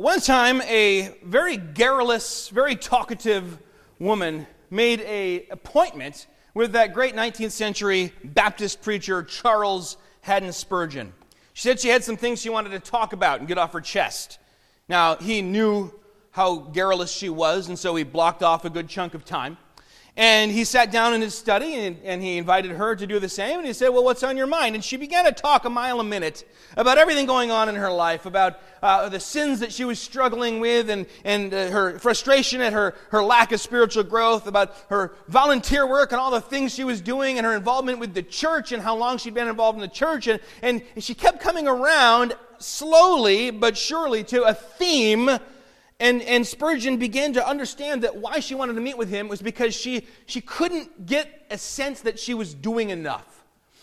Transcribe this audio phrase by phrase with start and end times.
[0.00, 3.58] One time, a very garrulous, very talkative
[3.98, 11.12] woman made a appointment with that great 19th century Baptist preacher Charles Haddon Spurgeon.
[11.52, 13.80] She said she had some things she wanted to talk about and get off her
[13.82, 14.38] chest.
[14.88, 15.92] Now, he knew
[16.30, 19.58] how garrulous she was, and so he blocked off a good chunk of time.
[20.20, 23.28] And he sat down in his study and, and, he invited her to do the
[23.30, 23.56] same.
[23.56, 24.74] And he said, Well, what's on your mind?
[24.74, 26.46] And she began to talk a mile a minute
[26.76, 30.60] about everything going on in her life, about uh, the sins that she was struggling
[30.60, 35.14] with, and, and uh, her frustration at her, her lack of spiritual growth, about her
[35.28, 38.72] volunteer work and all the things she was doing, and her involvement with the church
[38.72, 40.26] and how long she'd been involved in the church.
[40.26, 45.30] And, and she kept coming around slowly but surely to a theme
[46.00, 49.42] and, and Spurgeon began to understand that why she wanted to meet with him was
[49.42, 53.26] because she, she couldn't get a sense that she was doing enough.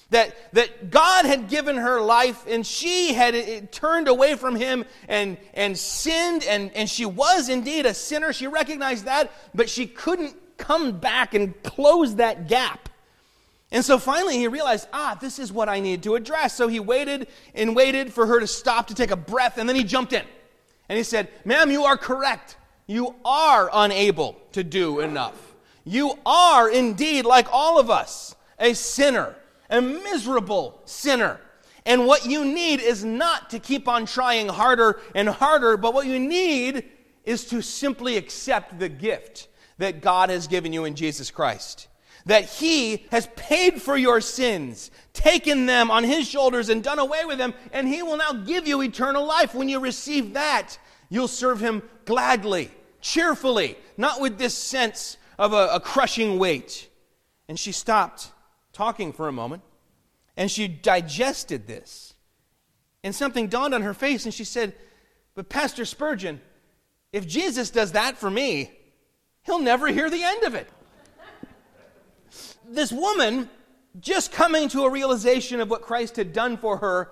[0.09, 4.85] That, that God had given her life and she had it, turned away from him
[5.08, 8.34] and, and sinned, and, and she was indeed a sinner.
[8.34, 12.89] She recognized that, but she couldn't come back and close that gap.
[13.72, 16.56] And so finally he realized, ah, this is what I need to address.
[16.56, 19.75] So he waited and waited for her to stop to take a breath, and then
[19.75, 20.23] he jumped in.
[20.89, 22.57] And he said, Ma'am, you are correct.
[22.85, 25.55] You are unable to do enough.
[25.83, 29.35] You are indeed, like all of us, a sinner,
[29.69, 31.39] a miserable sinner.
[31.85, 36.05] And what you need is not to keep on trying harder and harder, but what
[36.05, 36.85] you need
[37.23, 41.88] is to simply accept the gift that God has given you in Jesus Christ.
[42.28, 47.25] That He has paid for your sins, taken them on His shoulders and done away
[47.25, 49.53] with them, and He will now give you eternal life.
[49.53, 50.78] When you receive that,
[51.09, 56.89] you'll serve Him gladly, cheerfully, not with this sense of a, a crushing weight.
[57.47, 58.31] And she stopped
[58.73, 59.64] talking for a moment
[60.38, 62.14] and she digested this.
[63.03, 64.73] And something dawned on her face and she said,
[65.34, 66.39] But Pastor Spurgeon,
[67.12, 68.72] if Jesus does that for me,
[69.44, 70.69] he'll never hear the end of it.
[72.69, 73.49] This woman,
[73.99, 77.11] just coming to a realization of what Christ had done for her,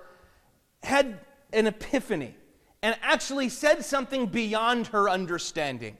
[0.82, 1.18] had
[1.52, 2.34] an epiphany
[2.82, 5.96] and actually said something beyond her understanding.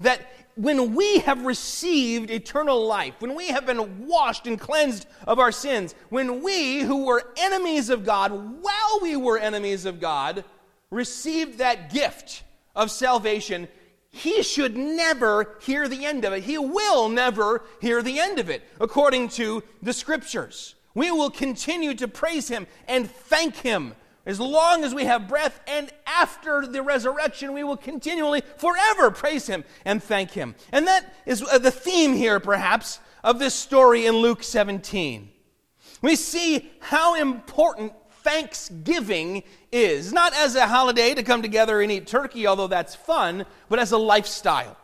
[0.00, 0.20] That
[0.56, 5.52] when we have received eternal life, when we have been washed and cleansed of our
[5.52, 10.44] sins, when we who were enemies of God, while we were enemies of God,
[10.90, 12.42] received that gift
[12.74, 13.68] of salvation,
[14.16, 16.44] he should never hear the end of it.
[16.44, 20.74] He will never hear the end of it, according to the scriptures.
[20.94, 23.94] We will continue to praise him and thank him
[24.26, 29.46] as long as we have breath, and after the resurrection, we will continually, forever praise
[29.46, 30.56] Him and thank Him.
[30.72, 35.30] And that is uh, the theme here, perhaps, of this story in Luke 17.
[36.02, 37.92] We see how important
[38.26, 43.46] Thanksgiving is, not as a holiday to come together and eat turkey, although that's fun,
[43.68, 44.76] but as a lifestyle.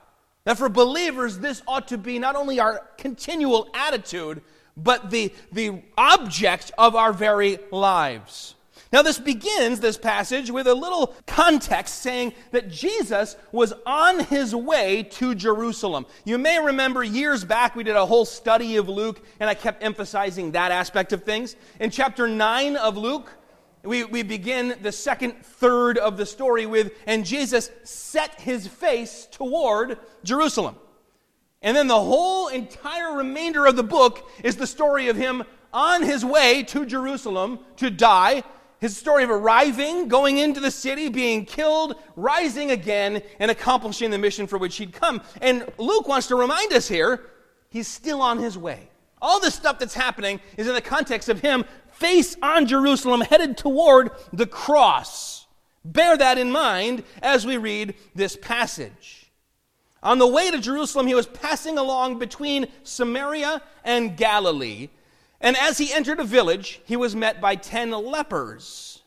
[0.44, 4.42] That for believers, this ought to be not only our continual attitude,
[4.76, 8.54] but the, the object of our very lives.
[8.92, 14.54] Now, this begins, this passage, with a little context saying that Jesus was on his
[14.54, 16.04] way to Jerusalem.
[16.26, 19.82] You may remember years back we did a whole study of Luke, and I kept
[19.82, 21.56] emphasizing that aspect of things.
[21.80, 23.32] In chapter 9 of Luke,
[23.82, 29.26] we, we begin the second third of the story with, and Jesus set his face
[29.30, 30.76] toward Jerusalem.
[31.62, 36.02] And then the whole entire remainder of the book is the story of him on
[36.02, 38.42] his way to Jerusalem to die
[38.82, 44.18] his story of arriving, going into the city, being killed, rising again, and accomplishing the
[44.18, 45.22] mission for which he'd come.
[45.40, 47.20] And Luke wants to remind us here,
[47.70, 48.88] he's still on his way.
[49.20, 53.56] All this stuff that's happening is in the context of him face on Jerusalem, headed
[53.56, 55.46] toward the cross.
[55.84, 59.30] Bear that in mind as we read this passage.
[60.02, 64.88] On the way to Jerusalem, he was passing along between Samaria and Galilee.
[65.42, 69.02] And as he entered a village, he was met by ten lepers.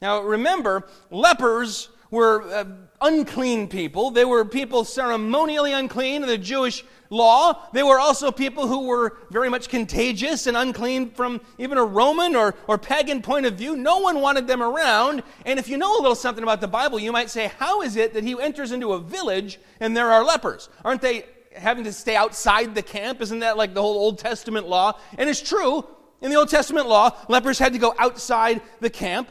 [0.00, 2.64] Now remember, lepers were uh,
[3.00, 4.10] unclean people.
[4.10, 7.68] They were people ceremonially unclean in the Jewish law.
[7.72, 12.34] They were also people who were very much contagious and unclean from even a Roman
[12.34, 13.76] or, or pagan point of view.
[13.76, 15.22] No one wanted them around.
[15.46, 17.96] And if you know a little something about the Bible, you might say, How is
[17.96, 20.68] it that he enters into a village and there are lepers?
[20.84, 21.24] Aren't they
[21.60, 23.20] having to stay outside the camp?
[23.20, 24.98] Isn't that like the whole Old Testament law?
[25.18, 25.86] And it's true.
[26.20, 29.28] In the Old Testament law, lepers had to go outside the camp.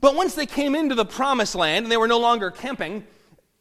[0.00, 3.06] But once they came into the promised land and they were no longer camping,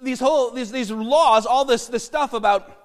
[0.02, 2.77] these whole these, these laws, all this, this stuff about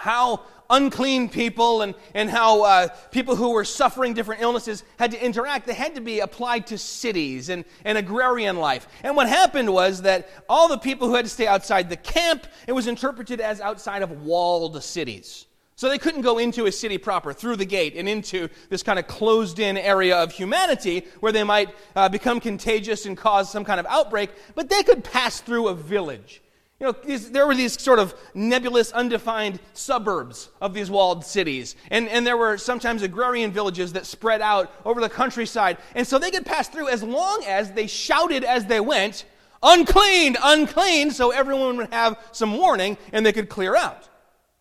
[0.00, 5.22] how unclean people and, and how uh, people who were suffering different illnesses had to
[5.22, 8.88] interact, they had to be applied to cities and, and agrarian life.
[9.02, 12.46] And what happened was that all the people who had to stay outside the camp,
[12.66, 15.44] it was interpreted as outside of walled cities.
[15.76, 18.98] So they couldn't go into a city proper, through the gate, and into this kind
[18.98, 23.64] of closed in area of humanity where they might uh, become contagious and cause some
[23.64, 26.40] kind of outbreak, but they could pass through a village.
[26.80, 31.76] You know, these, there were these sort of nebulous, undefined suburbs of these walled cities.
[31.90, 35.76] And, and there were sometimes agrarian villages that spread out over the countryside.
[35.94, 39.26] And so they could pass through as long as they shouted as they went,
[39.62, 44.08] unclean, unclean, so everyone would have some warning and they could clear out.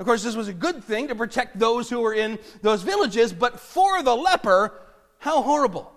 [0.01, 3.31] Of course, this was a good thing to protect those who were in those villages,
[3.31, 4.73] but for the leper,
[5.19, 5.93] how horrible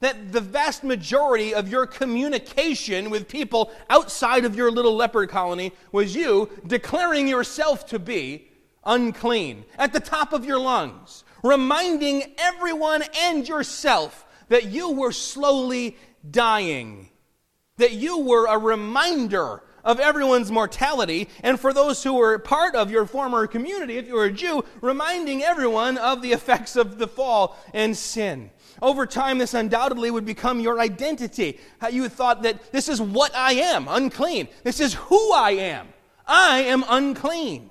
[0.00, 5.72] that the vast majority of your communication with people outside of your little leopard colony
[5.90, 8.48] was you declaring yourself to be
[8.84, 15.96] unclean at the top of your lungs, reminding everyone and yourself that you were slowly
[16.30, 17.08] dying,
[17.78, 22.90] that you were a reminder of everyone's mortality, and for those who were part of
[22.90, 27.06] your former community, if you were a Jew, reminding everyone of the effects of the
[27.06, 28.50] fall and sin.
[28.82, 31.58] Over time, this undoubtedly would become your identity.
[31.80, 34.48] How you thought that this is what I am, unclean.
[34.64, 35.88] This is who I am.
[36.26, 37.70] I am unclean.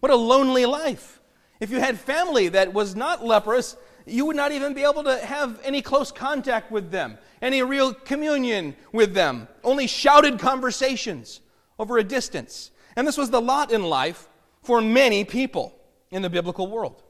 [0.00, 1.20] What a lonely life.
[1.60, 3.76] If you had family that was not leprous,
[4.06, 7.92] you would not even be able to have any close contact with them, any real
[7.92, 11.40] communion with them, only shouted conversations
[11.78, 12.70] over a distance.
[12.96, 14.28] And this was the lot in life
[14.62, 15.78] for many people
[16.10, 17.02] in the biblical world.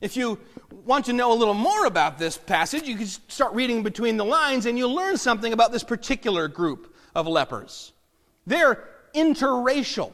[0.00, 0.38] If you
[0.84, 4.24] want to know a little more about this passage, you can start reading between the
[4.24, 7.92] lines and you'll learn something about this particular group of lepers.
[8.46, 10.12] They're interracial.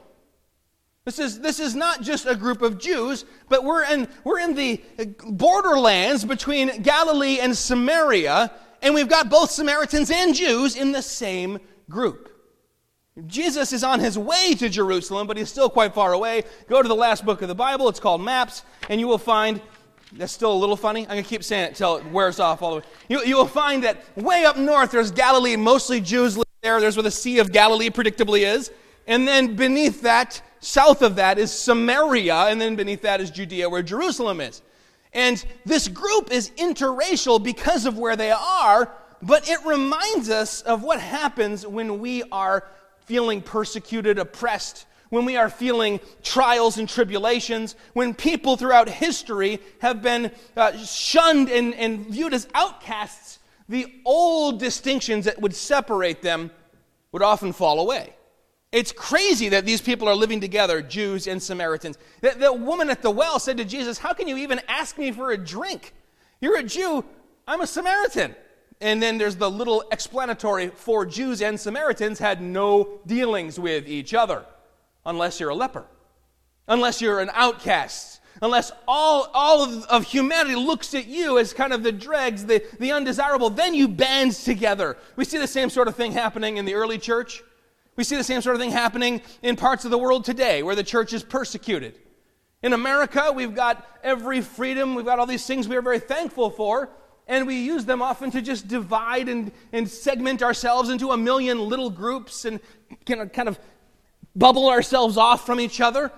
[1.05, 4.55] This is, this is not just a group of Jews, but we're in, we're in
[4.55, 4.83] the
[5.27, 8.51] borderlands between Galilee and Samaria,
[8.81, 11.59] and we've got both Samaritans and Jews in the same
[11.91, 12.31] group.
[13.27, 16.43] Jesus is on his way to Jerusalem, but he's still quite far away.
[16.69, 19.61] Go to the last book of the Bible, it's called Maps, and you will find
[20.17, 21.03] that's still a little funny.
[21.03, 22.87] I'm going to keep saying it until it wears off all the way.
[23.09, 26.81] You, you will find that way up north, there's Galilee, mostly Jews live there.
[26.81, 28.71] There's where the Sea of Galilee predictably is.
[29.07, 32.47] And then beneath that, south of that, is Samaria.
[32.47, 34.63] And then beneath that is Judea, where Jerusalem is.
[35.13, 40.83] And this group is interracial because of where they are, but it reminds us of
[40.83, 42.67] what happens when we are
[43.05, 50.03] feeling persecuted, oppressed, when we are feeling trials and tribulations, when people throughout history have
[50.03, 56.51] been uh, shunned and, and viewed as outcasts, the old distinctions that would separate them
[57.13, 58.15] would often fall away.
[58.73, 61.97] It's crazy that these people are living together, Jews and Samaritans.
[62.21, 65.13] The, the woman at the well said to Jesus, How can you even ask me
[65.13, 65.95] for a drink?
[66.41, 67.05] You're a Jew,
[67.47, 68.35] I'm a Samaritan.
[68.81, 74.13] And then there's the little explanatory for Jews and Samaritans had no dealings with each
[74.13, 74.45] other
[75.07, 75.85] unless you're a leper,
[76.69, 81.73] unless you're an outcast, unless all, all of, of, humanity looks at you as kind
[81.73, 84.97] of the dregs, the, the undesirable, then you band together.
[85.17, 87.43] We see the same sort of thing happening in the early church.
[87.97, 90.75] We see the same sort of thing happening in parts of the world today where
[90.75, 91.99] the church is persecuted.
[92.63, 96.51] In America, we've got every freedom, we've got all these things we are very thankful
[96.51, 96.91] for,
[97.27, 101.59] and we use them often to just divide and, and segment ourselves into a million
[101.59, 102.61] little groups and
[103.07, 103.59] kind of
[104.37, 106.11] bubble ourselves off from each other.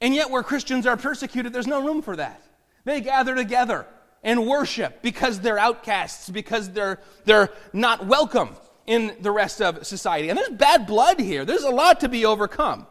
[0.00, 2.42] And yet, where Christians are persecuted, there's no room for that.
[2.84, 3.86] They gather together
[4.24, 10.28] and worship because they're outcasts, because they're, they're not welcome in the rest of society.
[10.28, 12.86] And there's bad blood here, there's a lot to be overcome.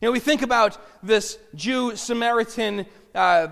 [0.00, 3.48] You know, we think about this Jew Samaritan uh,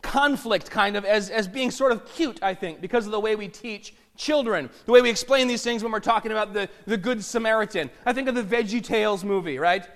[0.00, 3.34] conflict kind of as, as being sort of cute, I think, because of the way
[3.34, 6.96] we teach children, the way we explain these things when we're talking about the, the
[6.96, 7.90] Good Samaritan.
[8.04, 9.86] I think of the Veggie Tales movie, right?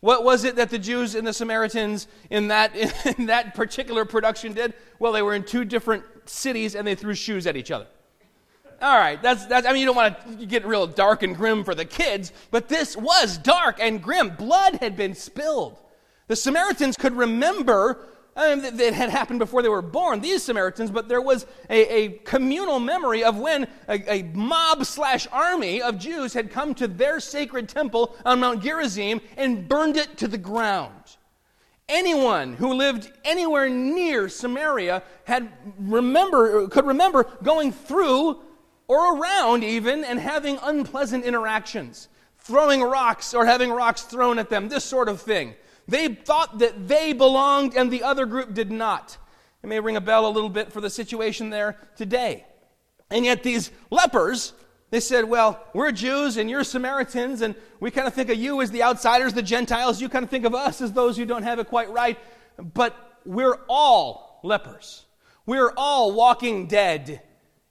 [0.00, 2.74] What was it that the Jews and the Samaritans in that,
[3.18, 4.74] in that particular production did?
[4.98, 7.86] Well, they were in two different cities and they threw shoes at each other.
[8.80, 11.64] All right, that's, that's, I mean, you don't want to get real dark and grim
[11.64, 14.30] for the kids, but this was dark and grim.
[14.30, 15.76] Blood had been spilled.
[16.28, 18.06] The Samaritans could remember
[18.38, 21.96] um, that, that had happened before they were born, these Samaritans, but there was a,
[21.96, 26.86] a communal memory of when a, a mob slash army of Jews had come to
[26.86, 30.92] their sacred temple on Mount Gerizim and burned it to the ground.
[31.88, 38.40] Anyone who lived anywhere near Samaria had remember, could remember going through
[38.86, 44.68] or around even and having unpleasant interactions, throwing rocks or having rocks thrown at them,
[44.68, 45.54] this sort of thing.
[45.88, 49.16] They thought that they belonged and the other group did not.
[49.62, 52.44] It may ring a bell a little bit for the situation there today.
[53.10, 54.52] And yet, these lepers,
[54.90, 58.60] they said, Well, we're Jews and you're Samaritans, and we kind of think of you
[58.60, 60.00] as the outsiders, the Gentiles.
[60.00, 62.18] You kind of think of us as those who don't have it quite right.
[62.74, 65.06] But we're all lepers.
[65.46, 67.22] We're all walking dead.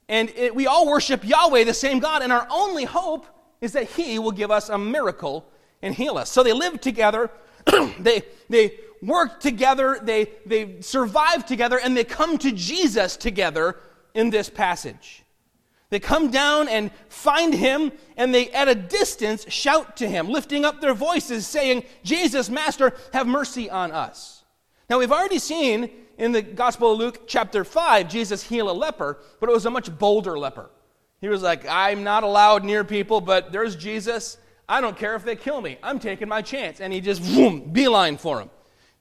[0.08, 3.26] And it, we all worship Yahweh, the same God, and our only hope
[3.60, 5.46] is that He will give us a miracle
[5.82, 6.30] and heal us.
[6.30, 7.30] So they lived together,
[7.98, 13.76] they, they work together, they, they survive together, and they come to Jesus together
[14.14, 15.22] in this passage.
[15.90, 20.64] They come down and find him, and they, at a distance, shout to him, lifting
[20.64, 24.44] up their voices, saying, Jesus, Master, have mercy on us.
[24.90, 29.18] Now, we've already seen in the Gospel of Luke, chapter 5, Jesus heal a leper,
[29.40, 30.68] but it was a much bolder leper.
[31.20, 34.36] He was like, I'm not allowed near people, but there's Jesus.
[34.68, 35.78] I don't care if they kill me.
[35.82, 36.80] I'm taking my chance.
[36.80, 38.50] And he just, boom, beeline for him.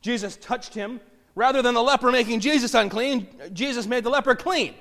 [0.02, 1.02] Jesus touched him.
[1.36, 4.74] Rather than the leper making Jesus unclean, Jesus made the leper clean.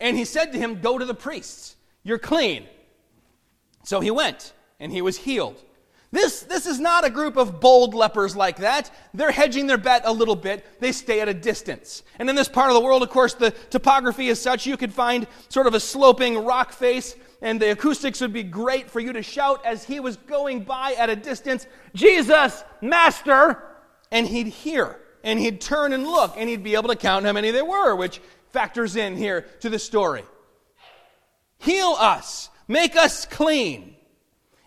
[0.00, 1.76] And he said to him, Go to the priests.
[2.02, 2.66] You're clean.
[3.84, 5.62] So he went, and he was healed.
[6.14, 8.90] This, this is not a group of bold lepers like that.
[9.14, 10.80] They're hedging their bet a little bit.
[10.80, 12.04] They stay at a distance.
[12.18, 14.92] And in this part of the world, of course, the topography is such you could
[14.92, 19.12] find sort of a sloping rock face, and the acoustics would be great for you
[19.12, 23.62] to shout as he was going by at a distance, Jesus, Master!
[24.10, 27.32] And he'd hear, and he'd turn and look, and he'd be able to count how
[27.32, 28.20] many there were, which
[28.52, 30.24] factors in here to the story.
[31.58, 33.96] Heal us, make us clean.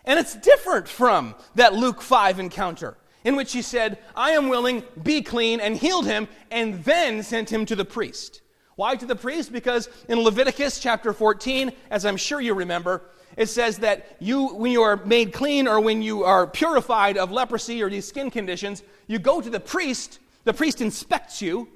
[0.04, 4.82] And it's different from that Luke 5 encounter in which he said, I am willing,
[5.02, 8.40] be clean, and healed him, and then sent him to the priest.
[8.78, 9.52] Why to the priest?
[9.52, 13.02] Because in Leviticus chapter 14, as I'm sure you remember,
[13.36, 17.32] it says that you, when you are made clean or when you are purified of
[17.32, 21.66] leprosy or these skin conditions, you go to the priest, the priest inspects you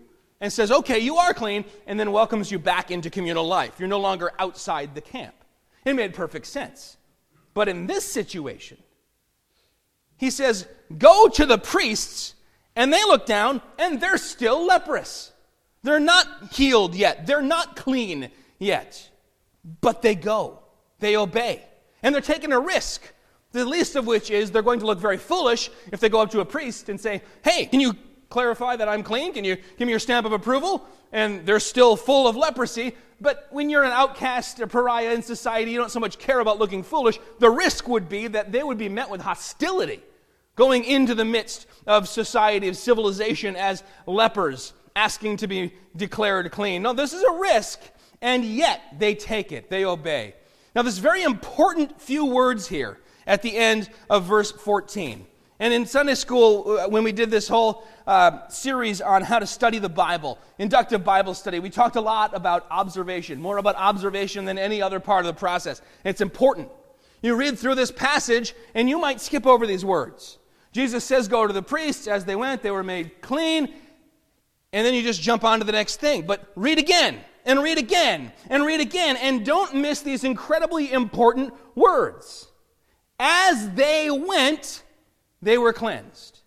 [0.40, 3.80] and says, okay, you are clean, and then welcomes you back into communal life.
[3.80, 5.35] You're no longer outside the camp.
[5.85, 6.99] It made perfect sense.
[7.52, 8.78] But in this situation,
[10.18, 10.68] he says,
[10.99, 12.35] Go to the priests,
[12.76, 15.31] and they look down, and they're still leprous.
[15.82, 19.08] They're not healed yet, they're not clean yet.
[19.80, 20.60] But they go,
[20.98, 21.62] they obey,
[22.02, 23.02] and they're taking a risk.
[23.52, 26.30] The least of which is they're going to look very foolish if they go up
[26.30, 27.94] to a priest and say, Hey, can you
[28.30, 29.34] clarify that I'm clean?
[29.34, 30.86] Can you give me your stamp of approval?
[31.12, 32.96] And they're still full of leprosy.
[33.20, 36.58] But when you're an outcast, a pariah in society, you don't so much care about
[36.58, 37.20] looking foolish.
[37.38, 40.00] The risk would be that they would be met with hostility
[40.56, 46.82] going into the midst of society, of civilization, as lepers, asking to be declared clean.
[46.82, 47.80] No, this is a risk,
[48.20, 50.34] and yet they take it, they obey.
[50.75, 55.26] Now, there's very important few words here at the end of verse 14.
[55.61, 59.46] And in Sunday school, uh, when we did this whole uh, series on how to
[59.46, 64.44] study the Bible, inductive Bible study, we talked a lot about observation, more about observation
[64.44, 65.80] than any other part of the process.
[66.04, 66.68] It's important.
[67.22, 70.38] You read through this passage, and you might skip over these words.
[70.72, 72.08] Jesus says, Go to the priests.
[72.08, 73.72] As they went, they were made clean.
[74.73, 76.23] And then you just jump on to the next thing.
[76.23, 81.52] But read again, and read again, and read again, and don't miss these incredibly important
[81.75, 82.49] words.
[83.19, 84.83] As they went,
[85.43, 86.41] they were cleansed.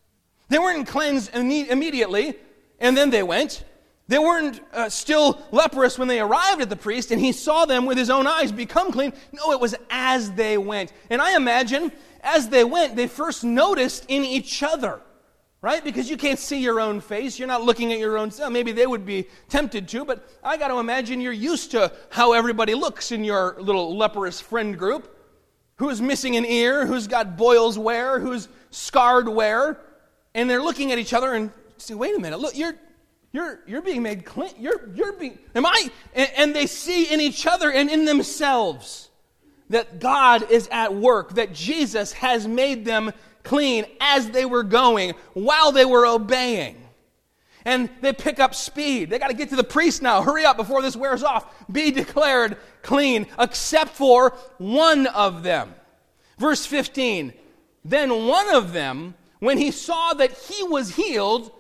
[0.50, 2.36] They weren't cleansed immediately,
[2.80, 3.64] and then they went.
[4.08, 7.88] They weren't uh, still leprous when they arrived at the priest and he saw them
[7.88, 9.14] with his own eyes become clean.
[9.32, 10.94] No, it was as they went.
[11.10, 11.92] And I imagine
[12.22, 15.02] as they went, they first noticed in each other,
[15.66, 15.84] right?
[15.84, 17.40] Because you can't see your own face.
[17.40, 18.54] You're not looking at your own self.
[18.54, 22.34] Maybe they would be tempted to, but I got to imagine you're used to how
[22.34, 25.18] everybody looks in your little leprous friend group.
[25.78, 26.86] Who's missing an ear?
[26.86, 28.20] Who's got boils where?
[28.20, 29.80] Who's scarred where,
[30.36, 32.76] and they're looking at each other and say, wait a minute, look, you're,
[33.32, 34.52] you're, you're being made clean.
[34.60, 35.90] You're, you're being, am I?
[36.14, 39.05] And, and they see in each other and in themselves
[39.70, 43.12] that God is at work, that Jesus has made them
[43.44, 46.82] clean as they were going, while they were obeying.
[47.64, 49.10] And they pick up speed.
[49.10, 50.22] They got to get to the priest now.
[50.22, 51.52] Hurry up before this wears off.
[51.72, 55.74] Be declared clean, except for one of them.
[56.38, 57.34] Verse 15
[57.86, 61.52] then one of them, when he saw that he was healed,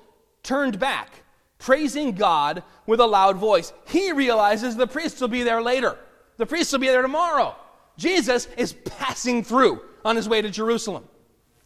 [0.41, 1.21] turned back,
[1.59, 3.71] praising God with a loud voice.
[3.87, 5.97] He realizes the priest will be there later.
[6.37, 7.55] The priest will be there tomorrow.
[7.97, 11.05] Jesus is passing through on his way to Jerusalem.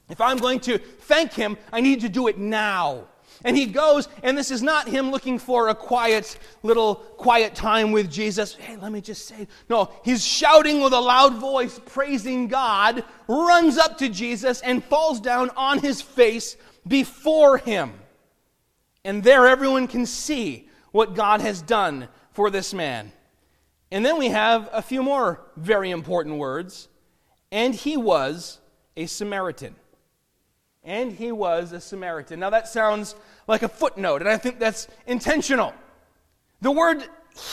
[0.09, 3.05] If I'm going to thank him, I need to do it now.
[3.45, 7.91] And he goes, and this is not him looking for a quiet, little quiet time
[7.91, 8.55] with Jesus.
[8.55, 9.47] Hey, let me just say.
[9.69, 15.21] No, he's shouting with a loud voice, praising God, runs up to Jesus, and falls
[15.21, 16.57] down on his face
[16.87, 17.93] before him.
[19.05, 23.11] And there everyone can see what God has done for this man.
[23.91, 26.87] And then we have a few more very important words.
[27.51, 28.59] And he was
[28.95, 29.75] a Samaritan
[30.83, 32.39] and he was a Samaritan.
[32.39, 33.15] Now that sounds
[33.47, 35.73] like a footnote, and I think that's intentional.
[36.61, 37.03] The word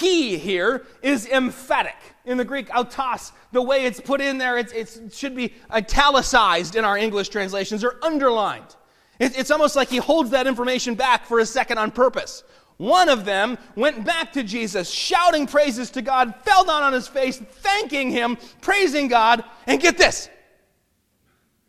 [0.00, 1.97] he here is emphatic.
[2.25, 6.85] In the Greek, autos, the way it's put in there, it should be italicized in
[6.85, 8.76] our English translations or underlined.
[9.19, 12.43] It, it's almost like he holds that information back for a second on purpose.
[12.78, 17.09] One of them went back to Jesus, shouting praises to God, fell down on his
[17.09, 20.28] face, thanking him, praising God, and get this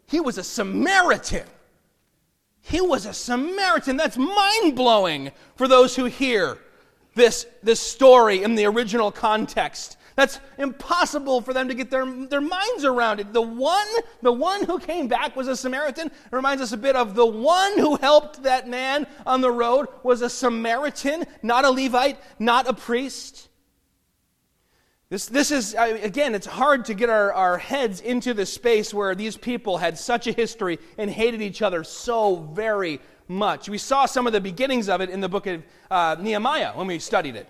[0.08, 1.46] he was a Samaritan.
[2.62, 3.98] He was a Samaritan.
[3.98, 6.58] That's mind blowing for those who hear
[7.14, 9.97] this, this story in the original context.
[10.18, 13.34] That's impossible for them to get their, their minds around it.
[13.34, 13.88] The one,
[14.24, 16.08] the one who came back was a Samaritan.
[16.08, 19.88] It reminds us a bit of the one who helped that man on the road
[20.02, 23.48] was a Samaritan, not a Levite, not a priest.
[25.10, 29.14] This, this is, again, it's hard to get our, our heads into the space where
[29.14, 33.70] these people had such a history and hated each other so very much.
[33.70, 36.88] We saw some of the beginnings of it in the book of uh, Nehemiah when
[36.88, 37.48] we studied it.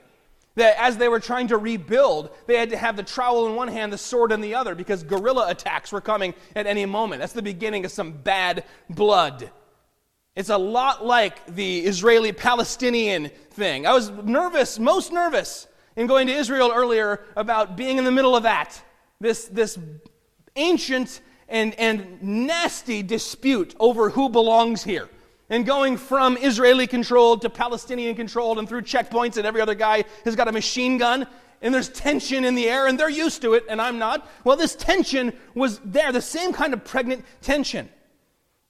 [0.57, 3.67] That as they were trying to rebuild, they had to have the trowel in one
[3.67, 7.19] hand, the sword in the other, because guerrilla attacks were coming at any moment.
[7.21, 9.51] That's the beginning of some bad blood.
[10.35, 13.85] It's a lot like the Israeli Palestinian thing.
[13.85, 18.35] I was nervous, most nervous in going to Israel earlier about being in the middle
[18.35, 18.81] of that.
[19.19, 19.77] This, this
[20.55, 25.07] ancient and, and nasty dispute over who belongs here.
[25.49, 30.03] And going from Israeli controlled to Palestinian controlled and through checkpoints, and every other guy
[30.25, 31.25] has got a machine gun,
[31.61, 34.29] and there's tension in the air, and they're used to it, and I'm not.
[34.43, 37.89] Well, this tension was there, the same kind of pregnant tension.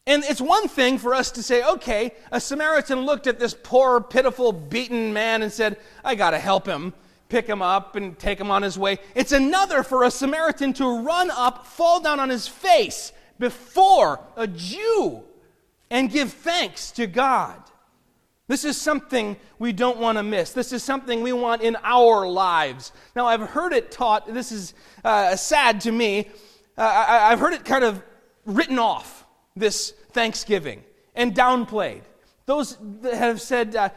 [0.05, 3.99] And it's one thing for us to say, okay, a Samaritan looked at this poor,
[3.99, 6.93] pitiful, beaten man and said, I got to help him
[7.27, 8.99] pick him up and take him on his way.
[9.15, 14.47] It's another for a Samaritan to run up, fall down on his face before a
[14.47, 15.23] Jew
[15.89, 17.61] and give thanks to God.
[18.47, 20.51] This is something we don't want to miss.
[20.53, 22.93] This is something we want in our lives.
[23.15, 24.73] Now, I've heard it taught, this is
[25.03, 26.29] uh, sad to me,
[26.77, 28.01] uh, I, I've heard it kind of
[28.45, 32.03] written off, this Thanksgiving, and downplayed.
[32.45, 33.89] Those that have said, uh,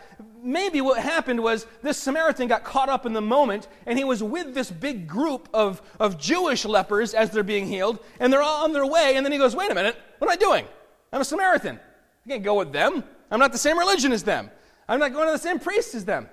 [0.43, 4.21] maybe what happened was this Samaritan got caught up in the moment, and he was
[4.21, 8.65] with this big group of, of Jewish lepers as they're being healed, and they're all
[8.65, 10.67] on their way, and then he goes, Wait a minute, what am I doing?
[11.13, 11.79] I'm a Samaritan.
[12.25, 13.05] I can't go with them.
[13.31, 14.51] I'm not the same religion as them.
[14.89, 16.29] I'm not going to the same priest as them.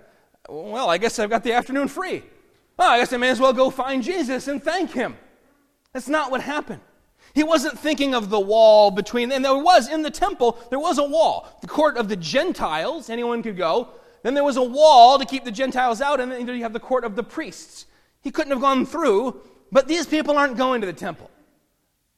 [0.50, 2.24] Well, I guess I've got the afternoon free.
[2.78, 5.16] Well, I guess I may as well go find Jesus and thank him.
[5.94, 6.82] That's not what happened.
[7.34, 10.98] He wasn't thinking of the wall between, and there was in the temple, there was
[10.98, 11.48] a wall.
[11.62, 13.90] The court of the Gentiles, anyone could go.
[14.24, 16.80] Then there was a wall to keep the Gentiles out, and then you have the
[16.80, 17.86] court of the priests.
[18.22, 21.30] He couldn't have gone through, but these people aren't going to the temple.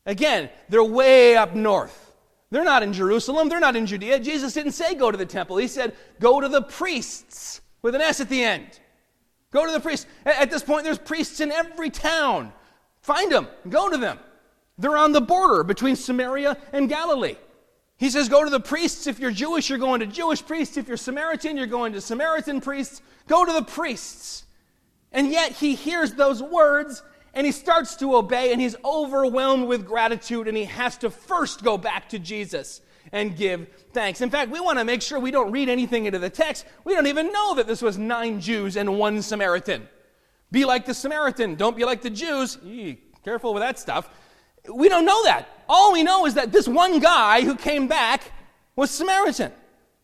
[0.06, 2.09] Again, they're way up north.
[2.52, 4.20] They're not in Jerusalem, they're not in Judea.
[4.20, 8.02] Jesus didn't say go to the temple, he said go to the priests with an
[8.02, 8.80] S at the end.
[9.52, 10.06] Go to the priests.
[10.26, 12.54] At this point, there's priests in every town.
[13.02, 14.20] Find them, go to them.
[14.78, 17.36] They're on the border between Samaria and Galilee.
[17.98, 19.08] He says, Go to the priests.
[19.08, 20.78] If you're Jewish, you're going to Jewish priests.
[20.78, 23.02] If you're Samaritan, you're going to Samaritan priests.
[23.28, 24.46] Go to the priests.
[25.12, 27.04] And yet he hears those words
[27.34, 31.64] and he starts to obey and he's overwhelmed with gratitude and he has to first
[31.64, 34.22] go back to Jesus and give thanks.
[34.22, 36.66] In fact, we want to make sure we don't read anything into the text.
[36.84, 39.88] We don't even know that this was nine Jews and one Samaritan.
[40.52, 42.58] Be like the Samaritan, don't be like the Jews.
[43.24, 44.10] Careful with that stuff.
[44.74, 45.48] We don't know that.
[45.68, 48.32] All we know is that this one guy who came back
[48.76, 49.52] was Samaritan.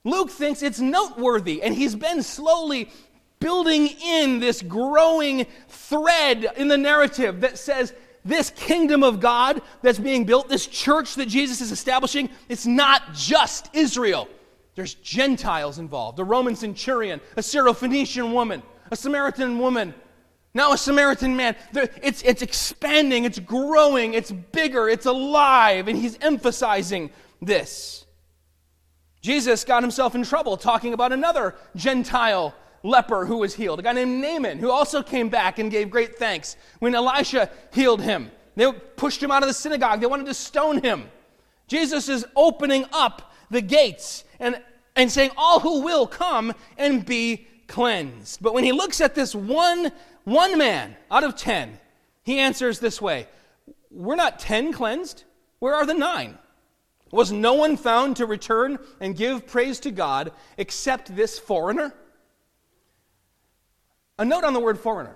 [0.03, 2.89] Luke thinks it's noteworthy, and he's been slowly
[3.39, 5.45] building in this growing
[5.89, 7.93] thread in the narrative that says
[8.23, 13.13] this kingdom of God that's being built, this church that Jesus is establishing, it's not
[13.13, 14.27] just Israel.
[14.75, 19.93] There's Gentiles involved a Roman centurion, a Syrophoenician woman, a Samaritan woman,
[20.55, 21.57] now, a Samaritan man,
[22.01, 27.09] it's, it's expanding, it's growing, it's bigger, it's alive, and he's emphasizing
[27.41, 28.05] this.
[29.21, 33.93] Jesus got himself in trouble talking about another Gentile leper who was healed, a guy
[33.93, 38.31] named Naaman, who also came back and gave great thanks when Elisha healed him.
[38.55, 41.09] They pushed him out of the synagogue, they wanted to stone him.
[41.67, 44.61] Jesus is opening up the gates and
[44.95, 48.41] and saying, All who will come and be cleansed.
[48.41, 49.91] But when he looks at this one,
[50.23, 51.79] one man out of ten,
[52.23, 53.27] he answers this way
[53.91, 55.23] We're not ten cleansed.
[55.59, 56.37] Where are the nine?
[57.11, 61.93] Was no one found to return and give praise to God except this foreigner?
[64.17, 65.15] A note on the word foreigner.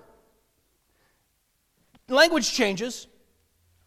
[2.08, 3.06] Language changes.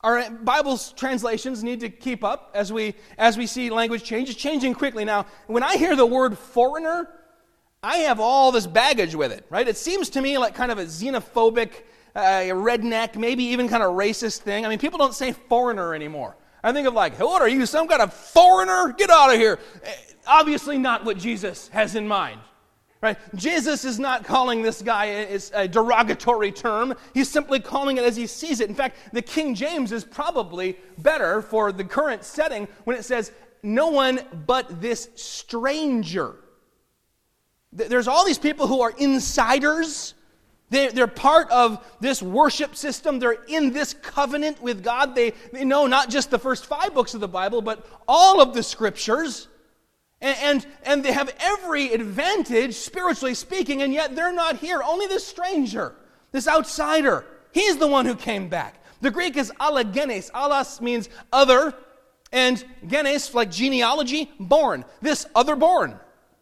[0.02, 4.36] Our Bible's translations need to keep up as we, as we see language change.
[4.38, 5.06] Changing quickly.
[5.06, 7.10] Now, when I hear the word foreigner,
[7.82, 9.68] I have all this baggage with it, right?
[9.68, 11.72] It seems to me like kind of a xenophobic,
[12.16, 14.66] uh, redneck, maybe even kind of racist thing.
[14.66, 16.38] I mean, people don't say foreigner anymore.
[16.64, 18.94] I think of like, what are you, some kind of foreigner?
[18.98, 19.60] Get out of here.
[19.84, 19.94] Eh,
[20.26, 22.40] obviously, not what Jesus has in mind.
[23.04, 23.18] Right?
[23.36, 26.96] Jesus is not calling this guy a, derogatory term.
[27.14, 28.70] He's simply calling it as he sees it.
[28.70, 33.34] In fact, the King James is probably better for the current setting when it says,
[33.62, 36.36] no one but this stranger.
[37.74, 40.14] There's all these people who are insiders
[40.70, 43.20] they're, part of this worship system.
[43.20, 45.14] They're in this covenant with God.
[45.14, 48.64] They know not just the first five books of the Bible, but all of the
[48.64, 49.50] scriptures.
[50.24, 54.82] And, and, and they have every advantage, spiritually speaking, and yet they're not here.
[54.82, 55.94] Only this stranger,
[56.32, 58.82] this outsider, he's the one who came back.
[59.02, 60.32] The Greek is allogenes.
[60.32, 61.76] Allos means other,
[62.32, 64.86] and genes, like genealogy, born.
[65.02, 66.00] This other born.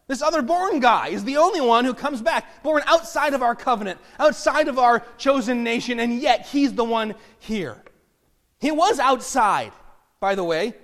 [0.07, 3.55] This other born guy is the only one who comes back, born outside of our
[3.55, 7.81] covenant, outside of our chosen nation, and yet he's the one here.
[8.59, 9.71] He was outside,
[10.19, 10.75] by the way.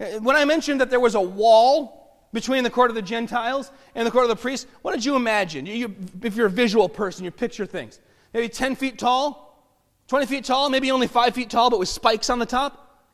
[0.00, 2.03] Uh, when I mentioned that there was a wall
[2.34, 5.16] between the court of the Gentiles and the court of the priests, what did you
[5.16, 5.64] imagine?
[5.64, 8.00] You, if you're a visual person, you picture things.
[8.34, 9.64] Maybe 10 feet tall,
[10.08, 13.06] 20 feet tall, maybe only 5 feet tall, but with spikes on the top.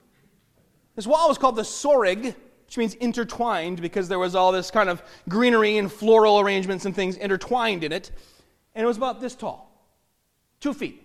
[0.97, 2.35] This wall was called the Soreg,
[2.67, 6.97] which means intertwined because there was all this kind of greenery and floral arrangements and
[6.97, 8.11] things intertwined in it.
[8.75, 9.71] And it was about this tall
[10.61, 11.03] two feet.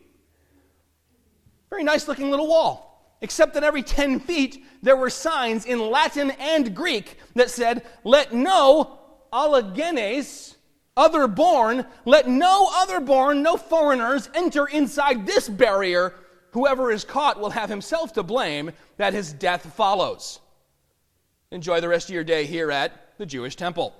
[1.69, 2.94] Very nice looking little wall.
[3.21, 8.33] Except that every 10 feet, there were signs in Latin and Greek that said, Let
[8.33, 8.99] no
[9.31, 10.55] allogenes,
[10.97, 16.13] other born, let no other born, no foreigners enter inside this barrier.
[16.51, 20.39] Whoever is caught will have himself to blame that his death follows.
[21.51, 23.93] Enjoy the rest of your day here at the Jewish temple.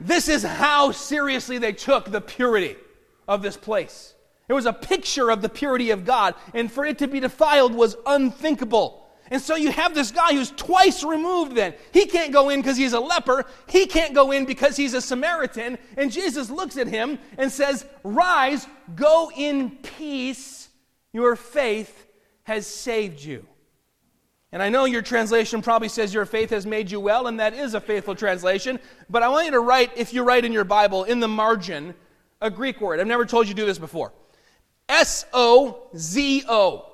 [0.00, 2.76] this is how seriously they took the purity
[3.26, 4.14] of this place.
[4.52, 7.74] It was a picture of the purity of God, and for it to be defiled
[7.74, 9.08] was unthinkable.
[9.30, 11.72] And so you have this guy who's twice removed then.
[11.90, 13.46] He can't go in because he's a leper.
[13.66, 15.78] He can't go in because he's a Samaritan.
[15.96, 20.68] And Jesus looks at him and says, Rise, go in peace.
[21.14, 22.06] Your faith
[22.42, 23.46] has saved you.
[24.52, 27.54] And I know your translation probably says your faith has made you well, and that
[27.54, 28.78] is a faithful translation.
[29.08, 31.94] But I want you to write, if you write in your Bible, in the margin,
[32.42, 33.00] a Greek word.
[33.00, 34.12] I've never told you to do this before.
[34.88, 36.88] S O Z O.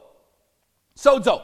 [0.97, 1.43] Sozo.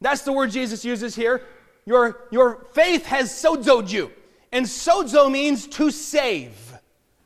[0.00, 1.42] That's the word Jesus uses here.
[1.86, 4.10] Your, your faith has sozoed you.
[4.52, 6.56] And sozo means to save.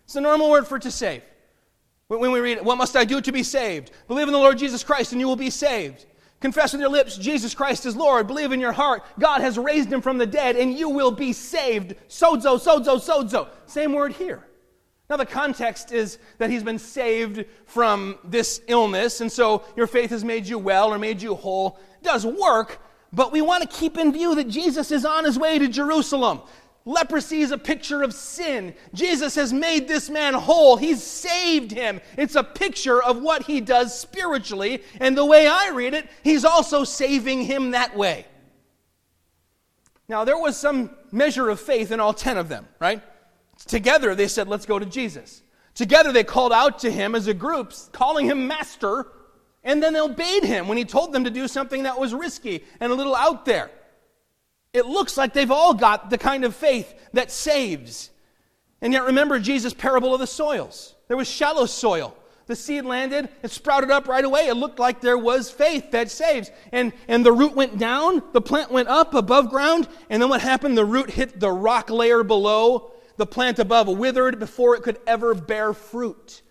[0.04, 1.22] It's a normal word for to save.
[2.08, 3.90] When we read, What must I do to be saved?
[4.08, 6.06] Believe in the Lord Jesus Christ and you will be saved.
[6.40, 8.26] Confess with your lips Jesus Christ is Lord.
[8.26, 11.32] Believe in your heart God has raised him from the dead and you will be
[11.32, 11.94] saved.
[12.08, 13.48] Sozo, sozo, sozo.
[13.66, 14.44] Same word here.
[15.10, 20.10] Now, the context is that he's been saved from this illness, and so your faith
[20.10, 21.78] has made you well or made you whole.
[22.00, 22.80] It does work,
[23.12, 26.40] but we want to keep in view that Jesus is on his way to Jerusalem.
[26.86, 28.74] Leprosy is a picture of sin.
[28.92, 30.76] Jesus has made this man whole.
[30.76, 32.00] He's saved him.
[32.18, 34.82] It's a picture of what he does spiritually.
[35.00, 38.26] And the way I read it, he's also saving him that way.
[40.08, 43.02] Now, there was some measure of faith in all 10 of them, right?
[43.66, 45.42] Together, they said, Let's go to Jesus.
[45.74, 49.06] Together, they called out to him as a group, calling him Master,
[49.64, 52.64] and then they obeyed him when he told them to do something that was risky
[52.80, 53.70] and a little out there
[54.74, 58.10] it looks like they've all got the kind of faith that saves.
[58.82, 60.96] And yet, remember Jesus' parable of the soils.
[61.06, 62.14] There was shallow soil.
[62.46, 64.48] The seed landed, it sprouted up right away.
[64.48, 66.50] It looked like there was faith that saves.
[66.72, 70.42] And, and the root went down, the plant went up above ground, and then what
[70.42, 70.76] happened?
[70.76, 75.34] The root hit the rock layer below, the plant above withered before it could ever
[75.34, 76.42] bear fruit.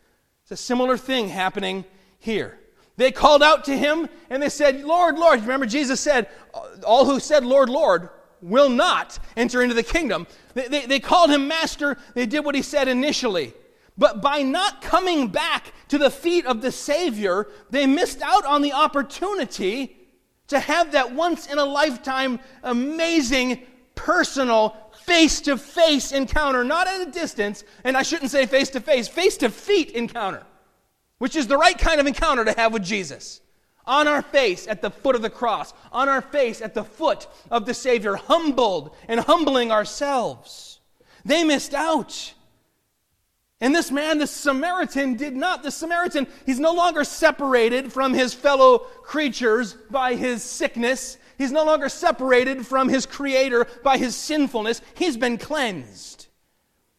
[0.43, 1.85] It's a similar thing happening
[2.19, 2.59] here.
[2.95, 5.41] They called out to him and they said, Lord, Lord.
[5.41, 8.09] Remember, Jesus said, uh, All who said, Lord, Lord,
[8.41, 10.27] will not enter into the kingdom.
[10.53, 11.97] They, they, they, called him master.
[12.13, 13.53] They did what he said initially.
[13.97, 18.61] But by not coming back to the feet of the Savior, they missed out on
[18.61, 19.95] the opportunity
[20.47, 27.07] to have that once in a lifetime amazing personal, face to face encounter, not at
[27.07, 30.43] a distance, and I shouldn't say face to face, face to feet encounter,
[31.17, 33.41] which is the right kind of encounter to have with Jesus.
[33.85, 37.27] On our face at the foot of the cross, on our face at the foot
[37.51, 40.79] of the Savior, humbled and humbling ourselves.
[41.25, 42.33] They missed out.
[43.59, 45.63] And this man, the Samaritan, did not.
[45.63, 51.65] The Samaritan, he's no longer separated from his fellow creatures by his sickness He's no
[51.65, 54.81] longer separated from his Creator by his sinfulness.
[54.95, 56.27] He's been cleansed.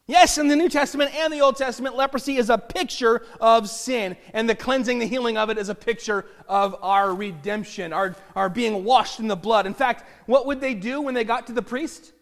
[0.07, 4.15] Yes, in the New Testament and the Old Testament, leprosy is a picture of sin,
[4.33, 8.47] and the cleansing, the healing of it is a picture of our redemption, our, our
[8.47, 9.65] being washed in the blood.
[9.65, 12.13] In fact, what would they do when they got to the priest?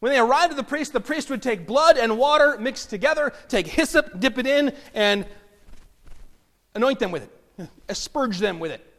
[0.00, 3.32] When they arrived at the priest, the priest would take blood and water mixed together,
[3.46, 5.24] take hyssop, dip it in, and
[6.74, 8.89] anoint them with it, asperge them with it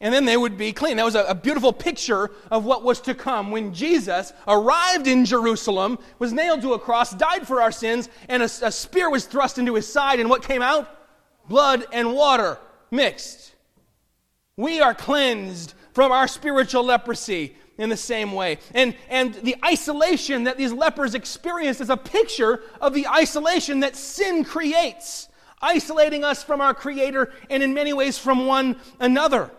[0.00, 0.96] and then they would be clean.
[0.96, 5.24] That was a, a, beautiful picture of what was to come when Jesus arrived in
[5.24, 9.24] Jerusalem, was nailed to a cross, died for our sins, and a, a spear was
[9.24, 10.88] thrust into his side, and what came out?
[11.48, 12.58] Blood and water
[12.90, 13.54] mixed.
[14.56, 18.58] We are cleansed from our spiritual leprosy in the same way.
[18.74, 23.96] And, and the isolation that these lepers experienced is a picture of the isolation that
[23.96, 25.28] sin creates,
[25.60, 29.50] isolating us from our Creator and in many ways from one another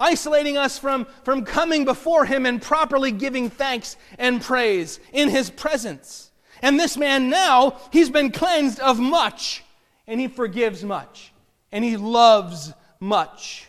[0.00, 5.50] isolating us from, from coming before Him and properly giving thanks and praise in His
[5.50, 6.28] presence.
[6.62, 9.62] And this man now, he's been cleansed of much,
[10.06, 11.32] and he forgives much,
[11.70, 13.68] and he loves much.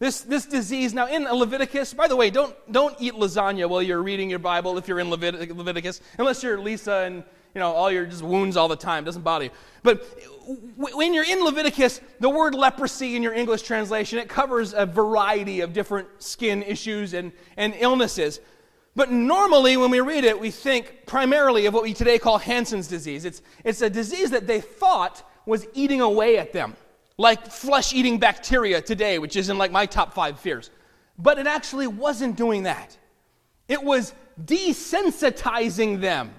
[0.00, 4.02] This, this disease, now in Leviticus, by the way, don't, don't eat lasagna while you're
[4.02, 7.90] reading your Bible if you're in Levit- Leviticus, unless you're Lisa and you know, all
[7.90, 9.04] your just wounds all the time.
[9.04, 9.50] It doesn't bother you.
[9.82, 10.04] But
[10.76, 15.60] when you're in Leviticus, the word leprosy in your English translation, it covers a variety
[15.60, 18.40] of different skin issues and, and illnesses.
[18.96, 22.88] But normally, when we read it, we think primarily of what we today call Hansen's
[22.88, 23.24] disease.
[23.24, 26.76] It's, it's a disease that they thought was eating away at them,
[27.18, 30.70] like flesh eating bacteria today, which is in like my top five fears.
[31.18, 32.96] But it actually wasn't doing that,
[33.68, 34.12] it was
[34.44, 36.34] desensitizing them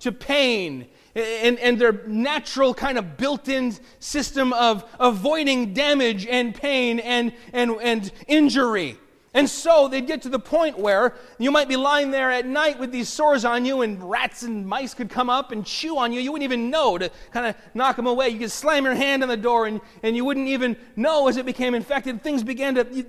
[0.00, 6.54] to pain and, and their natural kind of built in system of avoiding damage and
[6.54, 8.98] pain and, and, and injury.
[9.36, 12.78] And so they'd get to the point where you might be lying there at night
[12.78, 16.12] with these sores on you, and rats and mice could come up and chew on
[16.12, 16.20] you.
[16.20, 18.28] You wouldn't even know to kind of knock them away.
[18.28, 21.36] You could slam your hand on the door, and, and you wouldn't even know as
[21.36, 22.22] it became infected.
[22.22, 23.04] Things began to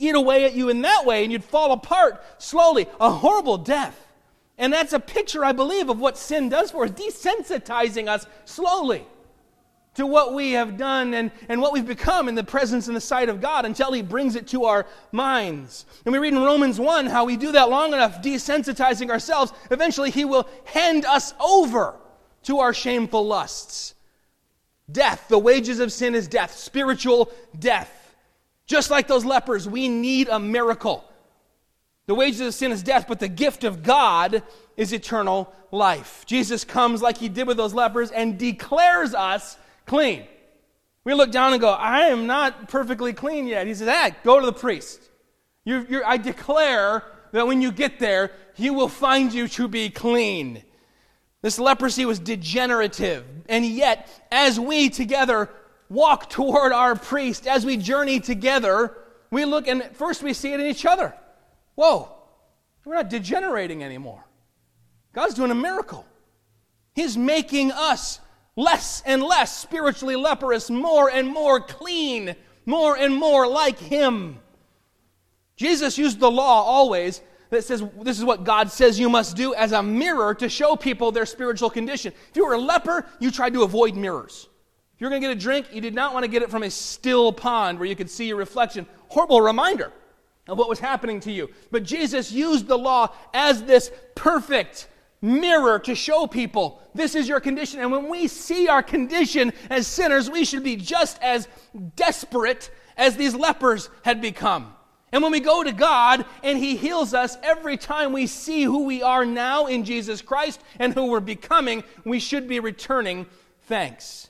[0.00, 2.88] eat away at you in that way, and you'd fall apart slowly.
[2.98, 4.07] A horrible death.
[4.58, 9.06] And that's a picture, I believe, of what sin does for us, desensitizing us slowly
[9.94, 13.00] to what we have done and, and what we've become in the presence and the
[13.00, 15.86] sight of God until He brings it to our minds.
[16.04, 20.10] And we read in Romans 1 how we do that long enough, desensitizing ourselves, eventually
[20.10, 21.96] He will hand us over
[22.44, 23.94] to our shameful lusts.
[24.90, 28.14] Death, the wages of sin is death, spiritual death.
[28.66, 31.07] Just like those lepers, we need a miracle.
[32.08, 34.42] The wages of sin is death, but the gift of God
[34.78, 36.24] is eternal life.
[36.24, 40.26] Jesus comes like he did with those lepers and declares us clean.
[41.04, 43.66] We look down and go, I am not perfectly clean yet.
[43.66, 45.02] He says, hey, go to the priest.
[45.66, 49.90] You're, you're, I declare that when you get there, he will find you to be
[49.90, 50.62] clean.
[51.42, 53.26] This leprosy was degenerative.
[53.50, 55.50] And yet, as we together
[55.90, 58.96] walk toward our priest, as we journey together,
[59.30, 61.14] we look and first we see it in each other.
[61.78, 62.08] Whoa,
[62.84, 64.24] we're not degenerating anymore.
[65.12, 66.04] God's doing a miracle.
[66.92, 68.18] He's making us
[68.56, 72.34] less and less spiritually leprous, more and more clean,
[72.66, 74.40] more and more like Him.
[75.54, 79.54] Jesus used the law always that says this is what God says you must do
[79.54, 82.12] as a mirror to show people their spiritual condition.
[82.28, 84.48] If you were a leper, you tried to avoid mirrors.
[84.96, 86.64] If you're going to get a drink, you did not want to get it from
[86.64, 88.84] a still pond where you could see your reflection.
[89.06, 89.92] Horrible reminder
[90.48, 91.50] of what was happening to you.
[91.70, 94.88] But Jesus used the law as this perfect
[95.20, 97.80] mirror to show people this is your condition.
[97.80, 101.46] And when we see our condition as sinners, we should be just as
[101.96, 104.74] desperate as these lepers had become.
[105.12, 108.84] And when we go to God and He heals us, every time we see who
[108.84, 113.26] we are now in Jesus Christ and who we're becoming, we should be returning
[113.62, 114.28] thanks.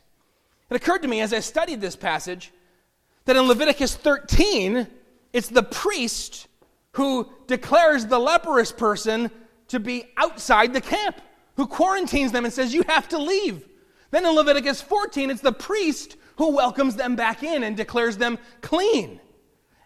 [0.70, 2.52] It occurred to me as I studied this passage
[3.24, 4.87] that in Leviticus 13,
[5.33, 6.49] it's the priest
[6.93, 9.31] who declares the leprous person
[9.69, 11.21] to be outside the camp,
[11.57, 13.67] who quarantines them and says, You have to leave.
[14.11, 18.38] Then in Leviticus 14, it's the priest who welcomes them back in and declares them
[18.62, 19.21] clean.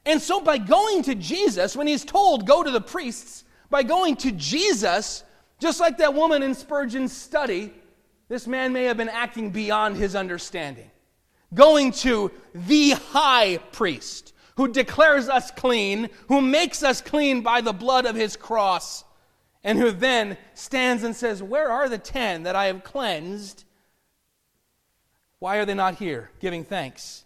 [0.04, 4.16] And so, by going to Jesus, when he's told, Go to the priests, By going
[4.16, 5.24] to Jesus,
[5.58, 7.72] just like that woman in Spurgeon's study,
[8.28, 10.90] this man may have been acting beyond his understanding.
[11.52, 17.72] Going to the high priest who declares us clean, who makes us clean by the
[17.72, 19.04] blood of his cross,
[19.64, 23.64] and who then stands and says, Where are the ten that I have cleansed?
[25.38, 27.24] Why are they not here giving thanks?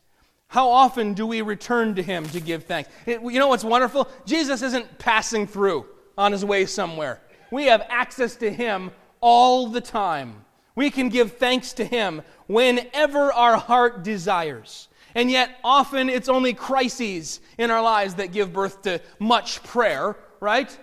[0.49, 2.89] How often do we return to him to give thanks?
[3.07, 4.09] You know what's wonderful?
[4.25, 5.87] Jesus isn't passing through
[6.17, 7.21] on his way somewhere.
[7.51, 10.45] We have access to him all the time.
[10.75, 14.89] We can give thanks to him whenever our heart desires.
[15.17, 20.15] And yet, often it's only crises in our lives that give birth to much prayer,
[20.41, 20.79] right?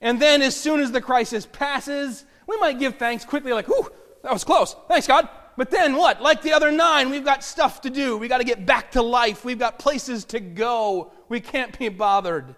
[0.00, 3.90] And then, as soon as the crisis passes, we might give thanks quickly, like, whew,
[4.22, 4.76] that was close.
[4.86, 5.28] Thanks, God.
[5.56, 6.22] But then what?
[6.22, 8.16] Like the other nine, we've got stuff to do.
[8.16, 9.44] We've got to get back to life.
[9.44, 11.10] We've got places to go.
[11.28, 12.54] We can't be bothered.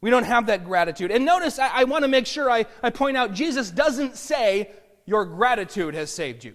[0.00, 1.10] We don't have that gratitude.
[1.10, 4.70] And notice, I, I want to make sure I, I point out Jesus doesn't say,
[5.04, 6.54] Your gratitude has saved you.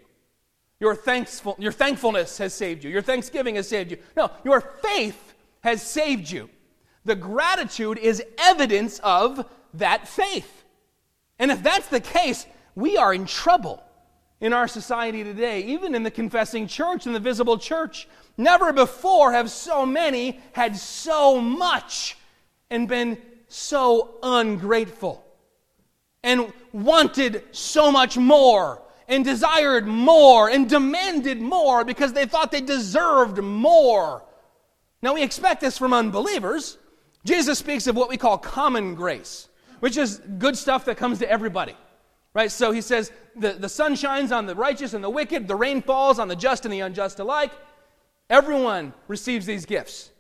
[0.79, 2.89] Your, thankful, your thankfulness has saved you.
[2.89, 3.97] Your thanksgiving has saved you.
[4.15, 6.49] No, your faith has saved you.
[7.05, 10.65] The gratitude is evidence of that faith.
[11.39, 13.83] And if that's the case, we are in trouble
[14.39, 18.07] in our society today, even in the confessing church, in the visible church.
[18.37, 22.17] Never before have so many had so much
[22.69, 25.25] and been so ungrateful
[26.23, 32.61] and wanted so much more and desired more and demanded more because they thought they
[32.61, 34.23] deserved more.
[35.01, 36.77] Now, we expect this from unbelievers.
[37.23, 39.47] Jesus speaks of what we call common grace,
[39.79, 41.75] which is good stuff that comes to everybody.
[42.33, 42.51] Right?
[42.51, 45.81] So he says, the, the sun shines on the righteous and the wicked, the rain
[45.81, 47.51] falls on the just and the unjust alike.
[48.29, 50.11] Everyone receives these gifts.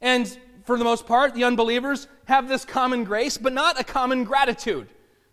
[0.00, 4.24] And for the most part, the unbelievers have this common grace, but not a common
[4.24, 4.88] gratitude.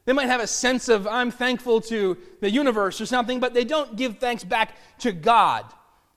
[0.05, 3.63] They might have a sense of, I'm thankful to the universe or something, but they
[3.63, 5.65] don't give thanks back to God.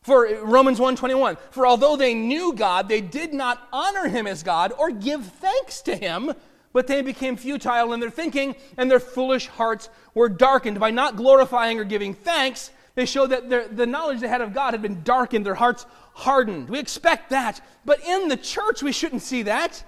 [0.02, 4.42] For uh, Romans 1:21, for although they knew God, they did not honor him as
[4.42, 6.32] God or give thanks to him,
[6.72, 10.78] but they became futile in their thinking, and their foolish hearts were darkened.
[10.78, 14.74] By not glorifying or giving thanks, they showed that the knowledge they had of God
[14.74, 16.68] had been darkened, their hearts hardened.
[16.68, 17.60] We expect that.
[17.84, 19.82] But in the church, we shouldn't see that.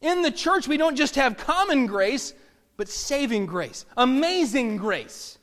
[0.00, 2.34] In the church, we don't just have common grace,
[2.82, 5.38] but saving grace, amazing grace.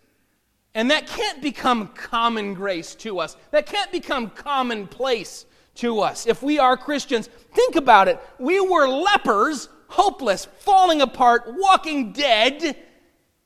[0.75, 3.37] And that can't become common grace to us.
[3.51, 6.27] That can't become commonplace to us.
[6.27, 8.19] If we are Christians, think about it.
[8.39, 12.75] We were lepers, hopeless, falling apart, walking dead,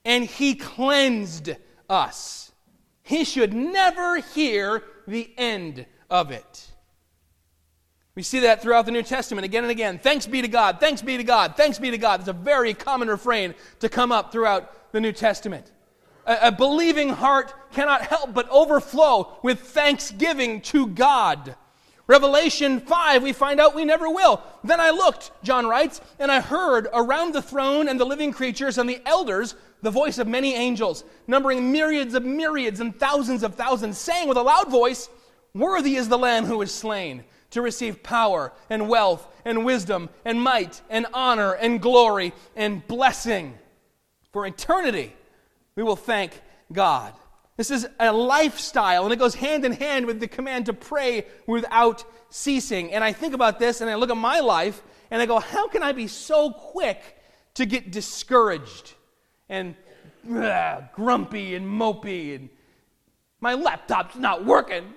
[0.04, 1.52] and He cleansed
[1.88, 2.52] us.
[3.04, 6.73] He should never hear the end of it.
[8.16, 9.98] We see that throughout the New Testament again and again.
[9.98, 12.20] Thanks be to God, thanks be to God, thanks be to God.
[12.20, 15.72] It's a very common refrain to come up throughout the New Testament.
[16.28, 21.56] A, a believing heart cannot help but overflow with thanksgiving to God.
[22.06, 24.44] Revelation 5, we find out we never will.
[24.64, 28.78] Then I looked, John writes, and I heard around the throne and the living creatures
[28.78, 33.56] and the elders the voice of many angels, numbering myriads of myriads and thousands of
[33.56, 35.10] thousands, saying with a loud voice,
[35.54, 40.42] Worthy is the Lamb who is slain to receive power and wealth and wisdom and
[40.42, 43.58] might and honor and glory and blessing.
[44.32, 45.14] For eternity,
[45.76, 47.14] we will thank God.
[47.56, 51.26] This is a lifestyle, and it goes hand in hand with the command to pray
[51.46, 52.92] without ceasing.
[52.92, 55.68] And I think about this and I look at my life and I go, how
[55.68, 57.00] can I be so quick
[57.54, 58.94] to get discouraged
[59.48, 59.76] and
[60.36, 62.50] ugh, grumpy and mopey and
[63.40, 64.92] my laptop's not working?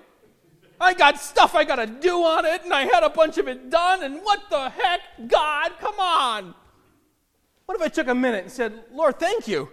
[0.79, 3.47] I got stuff I got to do on it, and I had a bunch of
[3.47, 5.01] it done, and what the heck?
[5.27, 6.53] God, come on.
[7.65, 9.69] What if I took a minute and said, Lord, thank you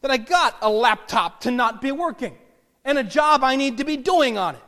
[0.00, 2.36] that I got a laptop to not be working,
[2.84, 4.62] and a job I need to be doing on it,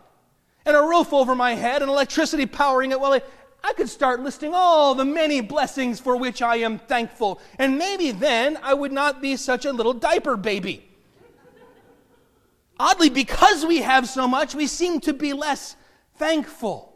[0.64, 3.00] and a roof over my head, and electricity powering it?
[3.00, 3.20] Well,
[3.62, 8.10] I, could start listing all the many blessings for which I am thankful, and maybe
[8.10, 10.84] then I would not be such a little diaper baby.
[12.78, 15.76] Oddly, because we have so much, we seem to be less
[16.16, 16.94] thankful.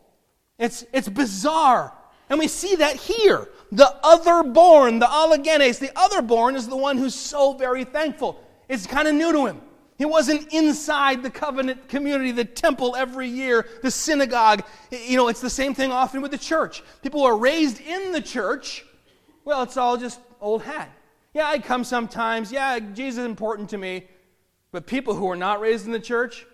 [0.59, 1.93] It's, it's bizarre.
[2.29, 3.49] And we see that here.
[3.73, 8.43] The other born, the allogenes, the other born is the one who's so very thankful.
[8.69, 9.61] It's kind of new to him.
[9.97, 14.65] He wasn't inside the covenant community, the temple every year, the synagogue.
[14.90, 16.83] You know, it's the same thing often with the church.
[17.02, 18.85] People are raised in the church.
[19.44, 20.90] Well, it's all just old hat.
[21.35, 22.50] Yeah, I come sometimes.
[22.50, 24.07] Yeah, Jesus is important to me.
[24.73, 26.46] But people who are not raised in the church,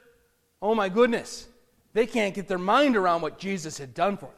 [0.63, 1.49] oh my goodness,
[1.93, 4.35] they can't get their mind around what Jesus had done for them.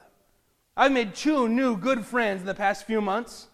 [0.76, 3.48] I've made two new good friends in the past few months,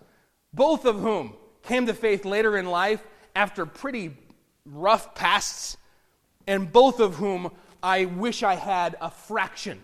[0.53, 3.03] both of whom came to faith later in life
[3.35, 4.17] after pretty
[4.67, 5.77] rough pasts,
[6.47, 7.51] and both of whom
[7.83, 9.83] I wish I had a fraction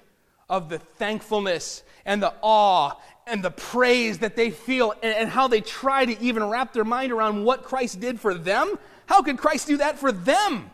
[0.48, 2.94] of the thankfulness and the awe
[3.26, 6.84] and the praise that they feel and, and, how they try to even wrap their
[6.84, 8.78] mind around what Christ did for them.
[9.10, 10.70] How could Christ do that for them?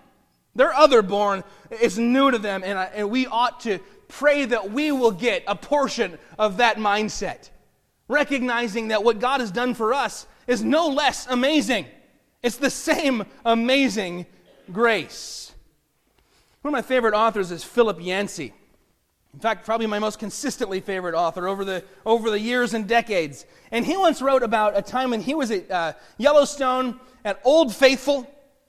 [0.55, 3.78] They're other born, it's new to them, and, I, and we ought to
[4.09, 7.49] pray that we will get a portion of that mindset,
[8.09, 11.87] recognizing that what God has done for us is no less amazing.
[12.43, 14.26] It's the same amazing
[14.70, 15.53] grace.
[16.61, 18.53] One of my favorite authors is Philip Yancey.
[19.37, 23.45] In fact, probably my most consistently favorite author over the, over the years and decades.
[23.70, 27.74] And he once wrote about a time when he was at uh, Yellowstone at Old
[27.74, 28.26] Faithful.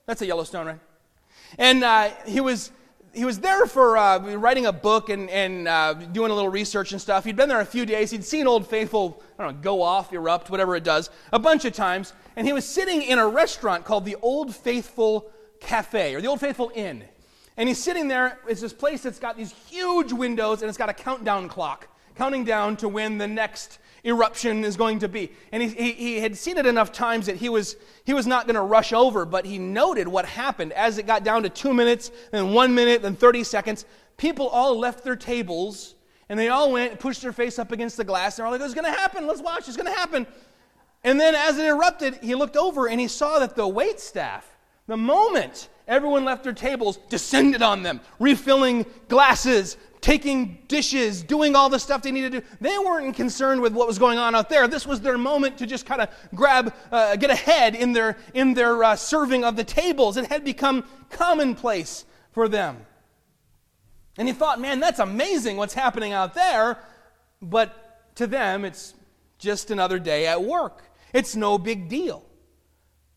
[0.08, 0.80] That's a Yellowstone, right?
[1.58, 2.72] And uh, he was
[3.14, 6.92] he was there for uh, writing a book and, and uh, doing a little research
[6.92, 7.24] and stuff.
[7.24, 8.12] He'd been there a few days.
[8.12, 11.64] He'd seen Old Faithful, I don't know, go off, erupt, whatever it does, a bunch
[11.64, 12.14] of times.
[12.36, 16.42] And he was sitting in a restaurant called the Old Faithful Cafe, or the Old
[16.42, 17.06] Faithful Inn.
[17.58, 18.40] And he's sitting there.
[18.48, 22.44] It's this place that's got these huge windows, and it's got a countdown clock, counting
[22.44, 25.32] down to when the next eruption is going to be.
[25.52, 28.46] And he, he, he had seen it enough times that he was, he was not
[28.46, 31.74] going to rush over, but he noted what happened as it got down to two
[31.74, 33.86] minutes, then one minute, then 30 seconds.
[34.16, 35.96] People all left their tables
[36.30, 38.36] and they all went, and pushed their face up against the glass.
[38.36, 39.28] They're all like, it's going to happen.
[39.28, 39.68] Let's watch.
[39.68, 40.28] It's going to happen.
[41.04, 44.57] And then as it erupted, he looked over and he saw that the wait staff,
[44.88, 51.70] the moment everyone left their tables, descended on them, refilling glasses, taking dishes, doing all
[51.70, 52.48] the stuff they needed to do.
[52.62, 54.68] They weren't concerned with what was going on out there.
[54.68, 58.54] This was their moment to just kind of grab, uh, get ahead in their, in
[58.54, 60.18] their uh, serving of the tables.
[60.18, 62.86] It had become commonplace for them.
[64.18, 66.80] And he thought, man, that's amazing what's happening out there.
[67.42, 68.94] But to them, it's
[69.38, 70.84] just another day at work.
[71.14, 72.27] It's no big deal.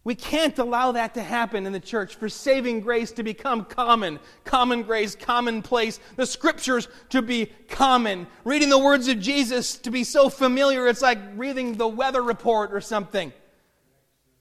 [0.03, 4.19] We can't allow that to happen in the church for saving grace to become common,
[4.45, 10.05] common grace, commonplace, the scriptures to be common, reading the words of Jesus to be
[10.05, 13.31] so familiar it's like reading the weather report or something.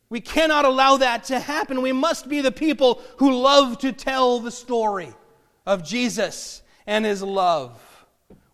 [0.10, 1.82] We cannot allow that to happen.
[1.82, 5.14] We must be the people who love to tell the story
[5.66, 7.80] of Jesus and his love.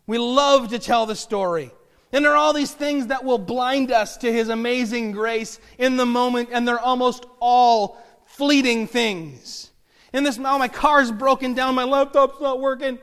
[0.08, 1.72] We love to tell the story.
[2.16, 5.98] And there are all these things that will blind us to His amazing grace in
[5.98, 9.70] the moment, and they're almost all fleeting things.
[10.14, 13.00] In this, oh, my car's broken down, my laptop's not working,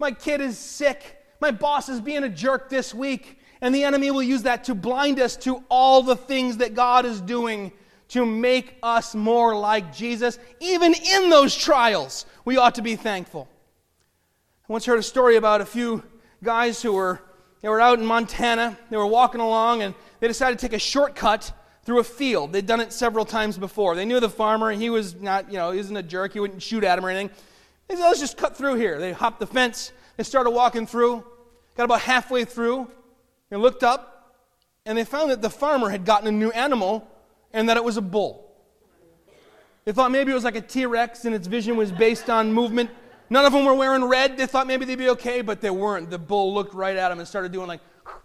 [0.00, 4.10] my kid is sick, my boss is being a jerk this week, and the enemy
[4.10, 7.70] will use that to blind us to all the things that God is doing
[8.08, 10.40] to make us more like Jesus.
[10.58, 13.46] Even in those trials, we ought to be thankful.
[14.68, 16.02] I once heard a story about a few
[16.42, 17.20] guys who were
[17.66, 18.78] they were out in Montana.
[18.90, 21.52] They were walking along and they decided to take a shortcut
[21.82, 22.52] through a field.
[22.52, 23.96] They'd done it several times before.
[23.96, 24.70] They knew the farmer.
[24.70, 26.34] He was not, you know, he wasn't a jerk.
[26.34, 27.36] He wouldn't shoot at him or anything.
[27.88, 29.00] They said, let's just cut through here.
[29.00, 29.90] They hopped the fence.
[30.16, 31.24] They started walking through.
[31.76, 32.88] Got about halfway through.
[33.50, 34.36] They looked up
[34.84, 37.10] and they found that the farmer had gotten a new animal
[37.52, 38.48] and that it was a bull.
[39.86, 42.52] They thought maybe it was like a T Rex and its vision was based on
[42.52, 42.90] movement
[43.28, 44.36] None of them were wearing red.
[44.36, 46.10] They thought maybe they'd be okay, but they weren't.
[46.10, 47.80] The bull looked right at them and started doing like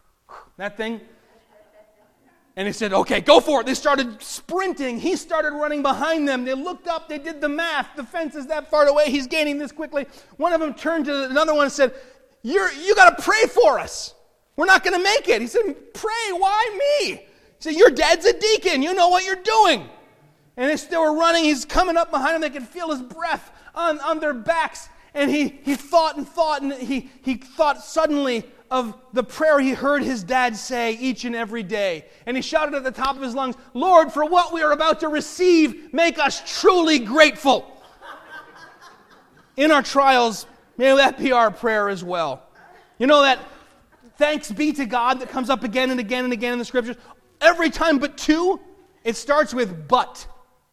[0.58, 1.02] that thing.
[2.56, 3.66] And he said, Okay, go for it.
[3.66, 5.00] They started sprinting.
[5.00, 6.44] He started running behind them.
[6.44, 7.96] They looked up, they did the math.
[7.96, 9.10] The fence is that far away.
[9.10, 10.06] He's gaining this quickly.
[10.38, 11.94] One of them turned to another one and said,
[12.44, 14.14] You're, You got to pray for us.
[14.58, 15.42] We're not going to make it.
[15.42, 16.32] He said, Pray.
[16.38, 17.16] Why me?
[17.16, 17.26] He
[17.60, 18.84] said, Your dad's a deacon.
[18.84, 19.90] You know what you're doing.
[20.58, 22.42] And they were running, he's coming up behind them.
[22.42, 24.90] They could feel his breath on, on their backs.
[25.14, 29.72] And he, he thought and thought, and he, he thought suddenly of the prayer he
[29.72, 32.06] heard his dad say each and every day.
[32.26, 35.02] And he shouted at the top of his lungs, Lord, for what we are about
[35.02, 37.68] to receive, make us truly grateful.
[39.58, 40.46] In our trials,
[40.78, 42.44] may that be our prayer as well.
[42.98, 43.40] You know that
[44.18, 46.96] thanks be to God that comes up again and again and again in the scriptures?
[47.42, 48.62] Every time but two,
[49.04, 50.26] it starts with but.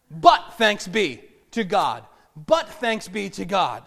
[0.09, 1.21] But thanks be
[1.51, 2.05] to God.
[2.45, 3.83] But thanks be to God.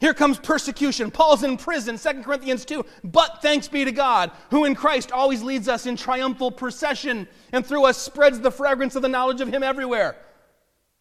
[0.00, 1.10] Here comes persecution.
[1.10, 2.84] Paul's in prison, 2 Corinthians 2.
[3.04, 7.64] But thanks be to God, who in Christ always leads us in triumphal procession and
[7.64, 10.16] through us spreads the fragrance of the knowledge of Him everywhere.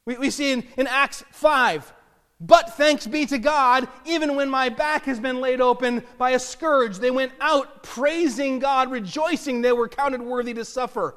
[0.06, 1.92] We, we see in, in Acts 5.
[2.40, 6.40] But thanks be to God, even when my back has been laid open by a
[6.40, 11.16] scourge, they went out praising God, rejoicing they were counted worthy to suffer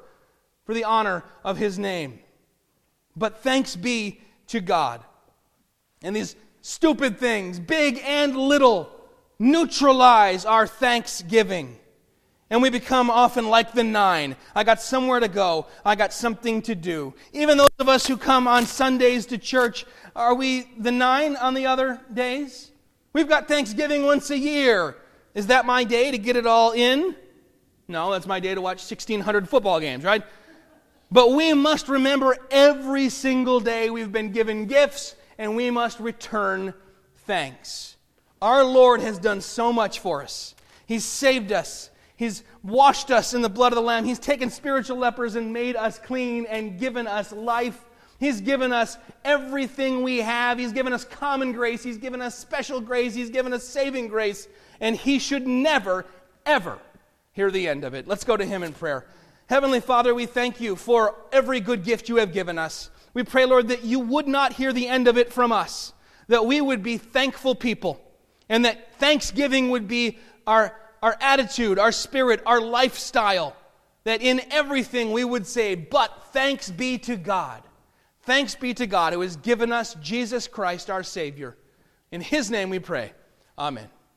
[0.64, 2.20] for the honor of His name.
[3.16, 5.03] But thanks be to God.
[6.03, 8.91] And these stupid things, big and little,
[9.39, 11.79] neutralize our thanksgiving.
[12.49, 14.37] And we become often like the nine.
[14.55, 15.67] I got somewhere to go.
[15.85, 17.13] I got something to do.
[17.33, 19.85] Even those of us who come on Sundays to church,
[20.15, 22.71] are we the nine on the other days?
[23.13, 24.97] We've got Thanksgiving once a year.
[25.35, 27.17] Is that my day to get it all in?
[27.89, 30.23] No, that's my day to watch 1,600 football games, right?
[31.11, 36.74] But we must remember every single day we've been given gifts and we must return
[37.26, 37.97] thanks.
[38.41, 40.55] Our Lord has done so much for us.
[40.87, 41.91] He's saved us.
[42.16, 44.05] He's washed us in the blood of the Lamb.
[44.05, 47.78] He's taken spiritual lepers and made us clean and given us life.
[48.18, 50.59] He's given us everything we have.
[50.59, 51.82] He's given us common grace.
[51.82, 53.14] He's given us special grace.
[53.14, 54.49] He's given us saving grace.
[54.80, 56.07] And He should never,
[56.47, 56.78] ever
[57.32, 58.09] hear the end of it.
[58.09, 59.07] Let's go to Him in prayer.
[59.49, 62.91] Heavenly Father, we thank you for every good gift you have given us.
[63.17, 65.95] We pray, Lord, that you would not hear the end of it from us,
[66.29, 67.99] that we would be thankful people,
[68.51, 73.57] and that thanksgiving would be our our attitude, our spirit, our lifestyle,
[74.05, 77.62] that in everything we would say, but thanks be to God.
[78.25, 81.57] Thanks be to God who has given us Jesus Christ, our Savior.
[82.12, 83.12] In His name we pray.
[83.59, 83.89] Amen.